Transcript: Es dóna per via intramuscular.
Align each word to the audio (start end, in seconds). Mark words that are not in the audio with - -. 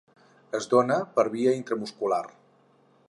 Es 0.59 0.67
dóna 0.71 0.97
per 1.19 1.25
via 1.35 1.53
intramuscular. 1.59 2.23